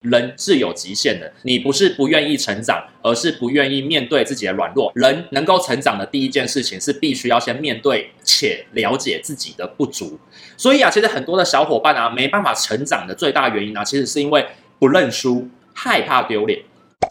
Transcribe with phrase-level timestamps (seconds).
[0.00, 4.90] 人是有极限的，你不是不愿意成长，而是不愿意面对自己的软弱。
[4.94, 10.18] 人能够成长的第一件事情是必须要先面对且了解自己的不足。
[10.56, 14.46] 所以啊，其实很多的小伙伴啊，没办法成长的最大原因呢、啊，其实是因为
[14.78, 16.58] 不认输，害怕丢脸。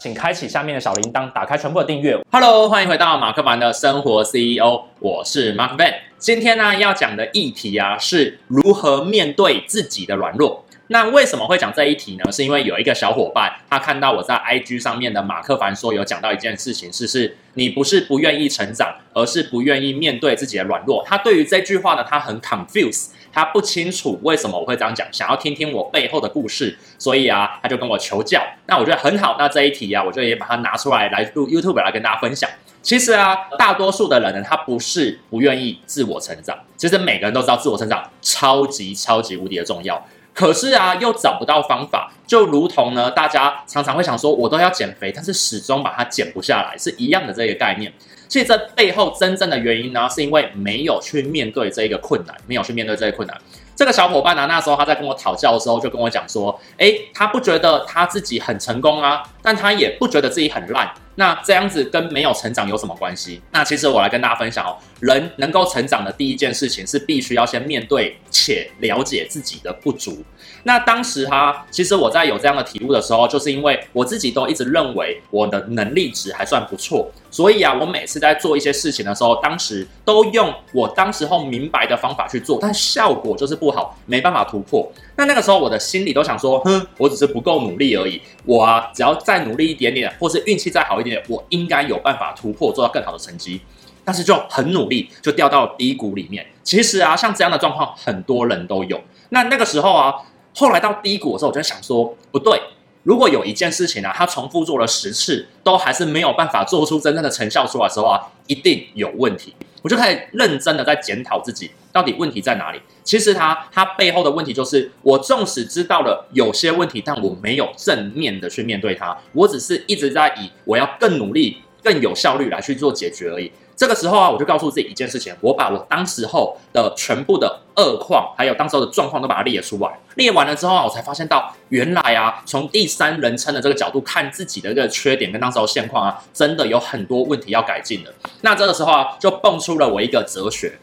[0.00, 2.18] 请开启下面的小铃铛，打开全部的订阅。
[2.32, 5.94] Hello，欢迎回到马克凡的生活 CEO，我是 Mark Van。
[6.18, 10.64] 今天呢，要讲的议题啊，是如何面对自己的软弱。
[10.92, 12.32] 那为什么会讲这一题呢？
[12.32, 21.04] 是因为有一个小伙伴，他看到我在 IG 上面的马克凡说有讲到一件事情，是是，你不是不愿意成长，而是不愿意面对自己的软弱。
[21.06, 28.42] 他对于这句话呢，他很 confuse，他不清楚为什么我会这样讲，想要听听我背后的故事，所以啊，他就跟我求教。
[28.66, 32.50] 那我觉得很好，那这一题啊，我就也把它拿出来来录 YouTube 来跟大家分享。
[32.82, 40.04] 其实啊，大多数的人呢，他不是不愿意自我成长，其实每个人都知道自我成长超级超级无敌的重要。
[40.32, 47.92] 可是啊，又找不到方法，就如同呢，大家常常会想说，我都要减肥，但是始终把它减不下来，是一样的这个概念。
[48.28, 53.36] 其实这背后真正的原因呢，是因为没有去面对这一个困难，没有去面对这个困难。
[53.74, 60.88] 这个小伙伴呢，那时候他在跟我讨教的时候，就跟我讲说，诶，他不觉得他自己很成功啊，但他也不觉得自己很烂。
[61.16, 63.40] 那这样子跟没有成长有什么关系？
[63.52, 70.22] 那其实我来跟大家分享哦，人能够成长的第一件事情是必须要先面对且了解自己的不足。
[70.62, 84.90] 那当时哈，其实我在有这样的体悟的时候，就是因为我自己都一直认为我的能力值还算不错，所以啊，我每次在做一些事情的时候，当时都用我当时候明白的方法去做，但效果就是不好，没办法突破。
[85.16, 91.22] 那那个时候我的心里都想说，哼，我只是不够努力而已，我啊，只要再努力一点点，或是运气再好一点。
[91.28, 93.60] 我应该有办法突破，做到更好的成绩，
[94.04, 96.46] 但是就很努力，就掉到低谷里面。
[96.62, 99.00] 其实啊，像这样的状况，很多人都有。
[99.30, 100.14] 那那个时候啊，
[100.54, 102.60] 后来到低谷的时候，我就想说，不对，
[103.02, 109.54] 如果有一件事情啊，他重复做了十次，都还是没有办法做出真正的成效出来的时候啊，一定有问题。
[109.82, 112.80] 我就开始认真的在检讨自己，到底问题在哪里？
[113.02, 123.50] 其实他他背后的问题就是，我纵使知道了有些问题，但我没有正面的去面对它，我只是一直在以我要更努力、更有效率来去做解决而已。
[123.74, 129.98] 这个时候啊，我就告诉自己一件事情，我把我当时候的全部的恶况，还有当时候的状况都把它列出来。
[130.16, 138.12] 列完了之后啊，我才发现到原来啊，从第三人称的这个角度看自己的这个缺点跟当时候现况啊，真的有很多问题要改进的。
[138.42, 140.78] 那这个时候啊，就蹦出了我一个哲学。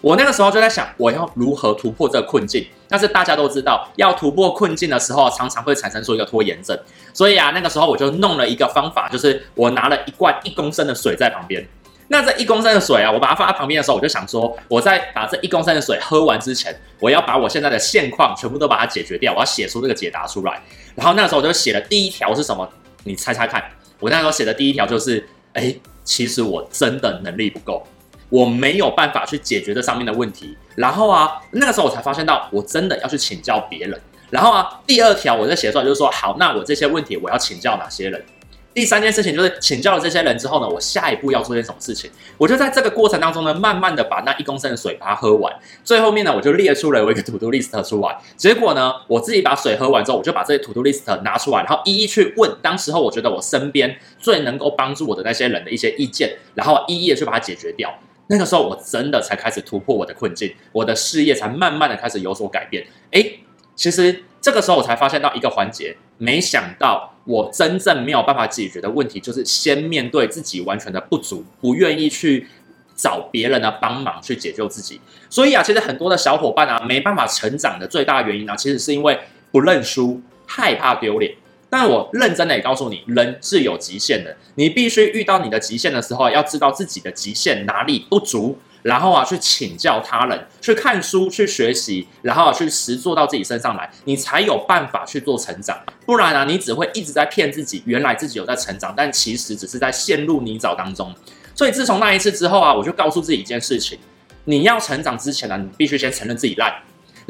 [0.00, 2.66] 我那个时候就在想，我要如何突破这个困境？
[2.88, 6.78] 但是大家都知道，要突破困境的时候，常常会产生出一个拖延症。
[7.12, 11.66] 所以啊，那个时候我就弄了一个方法，就是我拿了一罐一公升的水在旁边。
[12.08, 20.60] 那这一公升的水啊，我把它放在旁边的时候，我就想说，我在把这一公升的水喝完之前，我要把我现在的现况全部都把它解决掉，我要写出这个解答出来。
[20.96, 22.68] 然后那时候我就写了第一条是什么？
[23.04, 23.62] 你猜猜看，
[24.00, 25.72] 我那时候写的第一条就是，哎，
[26.02, 27.86] 其实我真的能力不够，
[28.30, 30.56] 我没有办法去解决这上面的问题。
[30.76, 34.00] 然后啊，那个时候我才发现到，我真的要去请教别人。
[34.30, 38.24] 然后啊，第二条我在写出来，就是说，好，那我这些问题我要请教哪些人？
[38.72, 42.08] 第三件事情就是请教了这些人之后呢，我下一步要做些什么事情？
[42.38, 45.52] 我就在这个过程当中呢，慢慢的把那一公升的水把它喝完。
[45.82, 48.16] 最后面呢，我就列出了我一个 to do list 出来。
[48.36, 57.92] 结果呢，我自己把水喝完之后，我就把这些 to do list 拿出来，然后一一去问当时候我觉得我身边最能够帮助我的那些人的一些意见，然后一一的去把它解决掉。
[58.30, 62.86] 那个时候我真的才开始突破我的困境，我的事业才慢慢的开始有所改变。
[63.10, 63.40] 诶，
[63.74, 67.08] 其实这个时候我才发现到一个环节，没想到。
[67.26, 72.48] 我真正没有办法解决的问题，就是先面对自己完全的不足，不愿意去
[72.96, 75.00] 找别人的帮忙去解救自己。
[75.28, 79.16] 所以啊，其实很多的小伙伴啊，没办法成长的最大原因呢，其实是因为
[79.52, 81.32] 不认输，害怕丢脸。
[81.70, 88.58] 但我认真的也告诉你，人是有极限的，你必须遇到你的极限的时候，要知道自己的极限哪里不足。
[88.82, 95.78] 然后啊，去请教他人，去看书，去学习，然后啊，去实做到自己身上来，你才有办法去做成长。
[96.06, 101.14] 不然啊，你只会一直在骗自己，原来自己有在成长，但其实只是在陷入泥沼当中。
[101.54, 103.98] 所以自从那一次之后啊，我就告诉自己一件事情：
[104.46, 106.74] 你要成长之前呢，你必须先承认自己烂。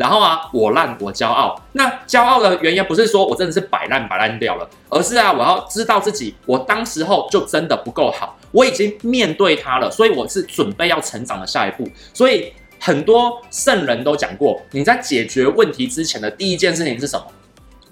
[0.01, 1.55] 然后啊，我烂，我骄傲。
[1.73, 11.87] 那骄傲的原因不是说我真的是摆烂摆烂掉了，而是啊，我要知道自己，我当时候就真的不够好，我已经面对它了，所以我是准备要成长的下一步。
[12.15, 17.27] 所以很多圣人都讲过，你在解决问题之前的第一件事情是什么？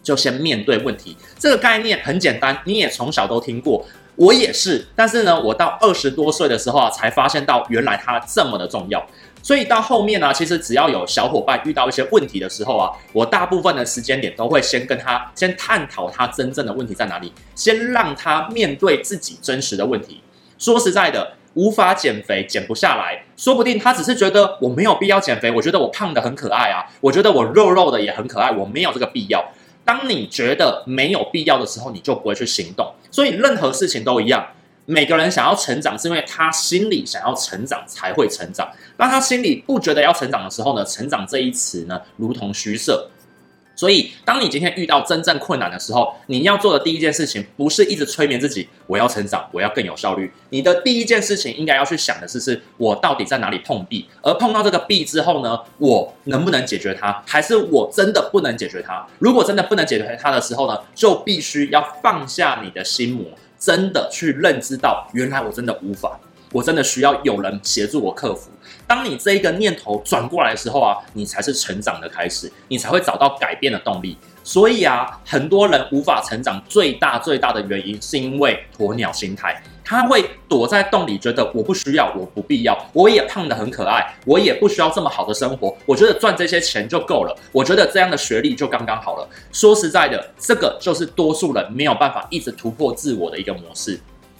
[0.02, 1.14] 就先面对问题。
[1.38, 3.84] 这个概念很简单，你也从小都听过，
[4.18, 4.84] 我也是。
[4.94, 9.06] 但是呢，我到二十多岁的时候啊，才发现到原来它这么的重要。
[9.40, 20.20] 所以到后面呢、其实只要有小伙伴遇到一些问题的时候啊，我大部分的时间点都会先跟他先探讨他真正的问题在哪里，先让他面对自己真实的问题。
[20.58, 29.52] 说实在的，无法减肥，减不下来，说不定他只是觉得我没有必要减肥，我觉得我胖得很可爱啊，我觉得我肉肉的也很可爱，我没有这个必要。
[29.88, 32.92] 当你觉得没有必要的时候，你就不会去行动。
[33.10, 34.46] 所以任何事情都一样。
[34.84, 38.70] 每个人想要成长，是因为他心里想要成长才会成长。
[38.98, 43.08] 当他心里不觉得要成长的时候呢，成长这一词呢，如同虚设。
[43.78, 50.28] 所以，当你今天遇到真正困难的时候，你要做的第一件事情，不是一直催眠自己，我要成长，我要更有效率。
[50.50, 54.08] 你的第一件事情应该要去想的是，是我到底在哪里碰壁？
[54.20, 57.22] 而碰到这个壁之后呢，我能不能解决它？
[57.24, 59.06] 还是我真的不能解决它？
[59.20, 63.24] 如果真的不能解决它的时候呢，就必须要放下你的心魔。
[63.60, 66.18] 真的去认知到，原来我真的无法，
[66.52, 68.50] 我真的需要有人协助我克服。
[68.86, 74.16] 当你这一个念头转过来的时候啊，你才是成长的开始，你才会找到改变的动力。
[74.42, 79.62] 所以啊，很多人无法成长，最大最大的原因是因为鸵鸟心态。
[79.84, 85.74] 他会躲在洞里，觉得我不需要，我不必要，我也胖得很可爱，我也不需要这么好的生活。
[85.86, 89.26] 我觉得赚这些钱就够了，我觉得这样的学历就刚刚好了。
[89.50, 93.98] 说实在的，这个就是多数人没有办法一直突破自我的一个模式。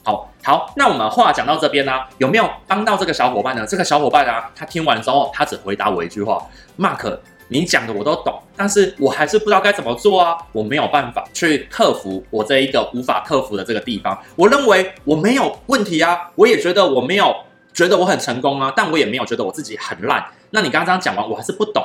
[0.08, 3.66] 好好，那我们话讲到这边呢、有没有帮到这个小伙伴呢？
[3.66, 6.42] 这个小伙伴啊，他听完之后，他只回答我一句话
[6.78, 7.18] ：Mark。
[7.50, 10.36] 你讲的我都懂，但是我还是不知道该怎么做啊！
[10.52, 14.18] 我没有办法去克服我这一个无法克服的这个地方。
[14.36, 17.34] 我认为我没有问题啊，我也觉得我没有
[17.72, 20.22] 觉得我很成功啊，但我也没有觉得我自己很烂。
[20.50, 21.82] 那你刚刚讲完，我还是不懂。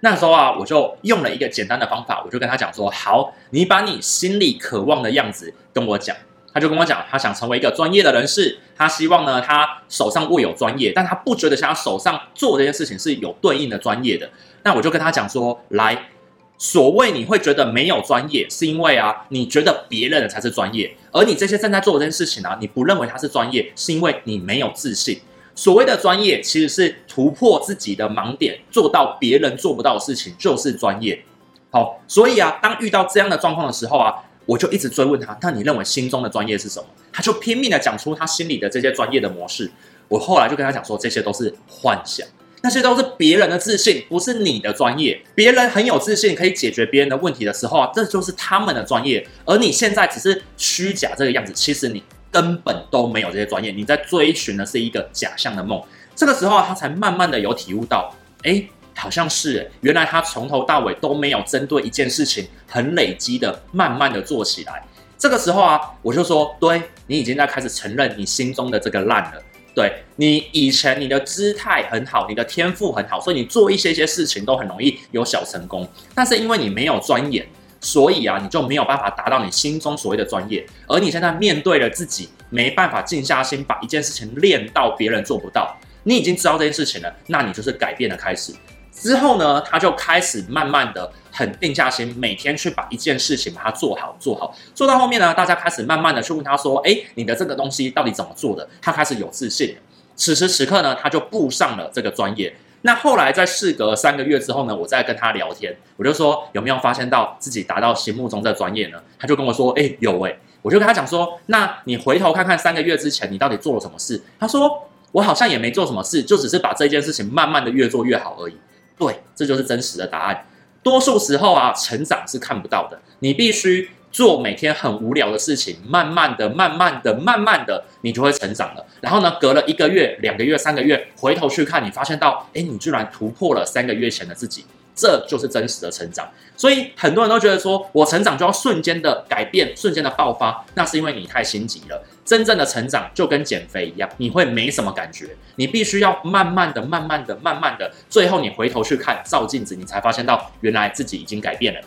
[0.00, 6.16] 那时候啊，我就用了一个简单的方法，我就跟他讲说：好，你把你心里渴望的样子跟我讲。
[6.56, 14.26] 他就跟我讲，他想成为一个专业的人士，他希望呢，他手上握有专业，但他不觉得他手上做这件事情是有对应的专业的。
[14.62, 16.08] 那我就跟他讲说，来，
[16.56, 25.20] 所谓你会觉得没有专业，是因为啊，你觉得别人的才是专业，而你这些正在做这件事情啊，你不认为他是专业，是因为你没有自信。
[25.54, 31.22] 所谓的专业，其实是突破自己的盲点，做到别人做不到的事情，就是专业。
[31.70, 34.22] 好，所以啊，当遇到这样的状况的时候啊。
[34.46, 36.86] 我就一直追问他，那你认为心中的专业是什么？
[37.12, 39.70] 他就拼命的讲出他心里的这些专业的模式。
[40.08, 42.24] 我后来就跟他讲说，这些都是幻想，
[42.62, 45.20] 那些都是别人的自信，不是你的专业。
[45.34, 49.26] 别人很有自信，可以解决别人的问题的时候，这就是他们的专业。
[49.44, 55.82] 而你现在只是虚假这个样子，其实你根本都没有这些专业，你在追寻的是一个假象的梦。
[56.14, 58.14] 这个时候，他才慢慢的有体悟到，
[58.44, 58.64] 哎。
[58.96, 64.82] 好像是，原来他从头到尾都没有针对一件事情很累积的，慢慢的做起来。
[65.18, 69.42] 这个时候啊，我就说，对，你已经在开始承认你心中的这个烂了。
[69.74, 75.86] 对，你以前你的姿态很好，你的天赋很好，所以你做一些些事情都很容易有小成功。
[76.14, 77.46] 但是因为你没有钻研，
[77.80, 80.66] 所以啊，你就没有办法达到你心中所谓的专业。
[80.86, 88.54] 而你现在面对了自己，没办法静下心把一件事情练到别人做不到，你已经知道这件事情了，那你就是改变的开始。
[88.96, 99.76] 之后呢，他就开始慢慢的很定下心，每天去把一件事情把它做好，做好，做到后面呢，大家开始慢慢的去问他说：“诶，你的这个东西到底怎么做的？”他开始有自信。
[100.16, 102.56] 此时此刻呢，他就步上了这个专业。
[102.82, 108.98] 那后来在事隔三个月之后呢，我再跟他聊天，我就说有没有发现到自己达到心目中的专业呢？
[109.18, 118.56] 他就跟我说：“诶，有诶。”我就跟他讲说：“那你回头看看三个月之前你到底做了什么事？”他说：“我好像也没做什么事，就只是把这件事情慢慢的越做越好而已。”
[118.98, 120.46] 对，这就是真实的答案。
[120.82, 123.00] 多数时候啊，成长是看不到的。
[123.18, 128.86] 你必须做每天很无聊的事情，慢慢的、慢慢的、慢慢的，你就会成长了。
[129.00, 134.64] 然后呢，隔了一个月、两个月、三个月，回头去看，你发现到，哎，你居然突破了三个月前的自己。
[134.96, 136.26] 这就是真实的成长，
[136.56, 142.02] 所以很多人都觉得说，我成长就要瞬间的改变，瞬间的爆发，那是因为你太心急了。
[142.24, 151.80] 真正的成长就跟减肥一样，你会没什么感觉，你必须要慢慢的、慢慢的、慢慢的，最后你回头去看，照镜子，你才发现到原来自己已经改变了。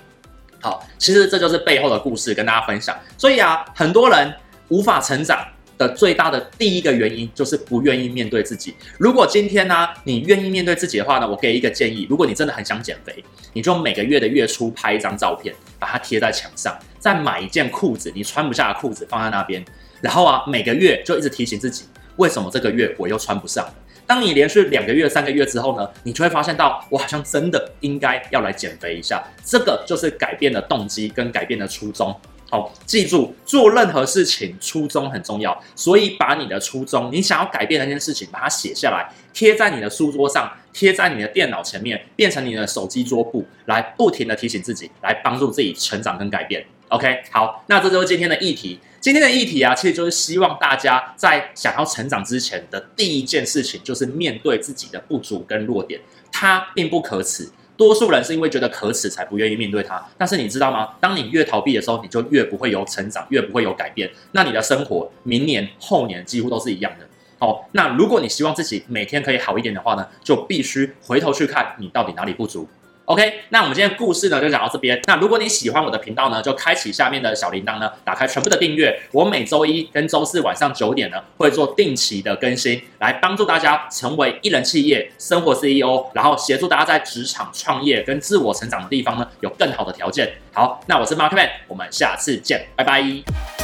[0.62, 2.96] 好，其实这就是背后的故事跟大家分享。
[3.18, 4.32] 所以啊，很多人
[4.68, 5.44] 无法成长。
[5.80, 8.76] 的最大的第一个原因就是不愿意面对自己。
[8.98, 19.64] 如果今天呢、你愿意面对自己的话呢，我给一个建议：如果你真的很想减肥，你就每个月的月初拍一张照片，把它贴在墙上，再买一件裤子，你穿不下的裤子放在那边，
[20.02, 21.86] 然后啊，每个月就一直提醒自己，
[22.18, 23.74] 为什么这个月我又穿不上了？
[24.06, 29.24] 当你连续两个月、三个月之后呢，你就会发现到，我好像真的应该要来减肥一下。
[29.46, 32.14] 这个就是改变的动机跟改变的初衷。
[32.50, 46.66] 好，记住做任何事情初衷很重要，所以把你的初衷，你想要改变的那件事情，把它写下来，贴在你的书桌上，贴在你的电脑前面，变成你的手机桌布，来不停的提醒自己，来帮助自己成长跟改变。
[46.88, 48.80] OK，好，那这就是今天的议题。
[49.00, 56.02] 今天的议题啊，其实就是希望大家在想要成长之前的第一件事情，就是面对自己的不足跟弱点，
[56.32, 57.48] 它并不可耻。
[57.80, 60.90] 多数人是因为觉得可耻才不愿意面对它，但是你知道吗？
[61.00, 64.12] 当你越逃避的时候，你就越不会有成长，越不会有改变。
[64.34, 67.08] 那你的生活明年、后年几乎都是一样的。
[67.40, 72.68] 好，那如果你希望自己每天可以好一点的话呢，就必须回头去看你到底哪里不足。
[73.10, 75.02] OK，那我们今天故事呢就讲到这边。
[75.08, 79.02] 那如果你喜欢我的频道呢，就开启下面的小铃铛呢，打开全部的订阅。
[79.12, 90.32] 我每周一跟周四晚上九点呢会做定期的更新，来帮助大家成为一人企业生活 CEO，然后协助大家在职场创业跟自我成长的地方呢有更好的条件。
[90.54, 93.59] 好，那我是 Markman，我们下次见，拜拜。